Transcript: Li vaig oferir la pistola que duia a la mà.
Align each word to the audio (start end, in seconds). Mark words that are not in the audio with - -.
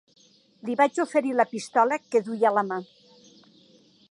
Li 0.69 0.77
vaig 0.79 0.97
oferir 1.03 1.35
la 1.41 1.47
pistola 1.53 2.01
que 2.07 2.25
duia 2.31 2.51
a 2.53 2.57
la 2.59 2.67
mà. 2.73 2.83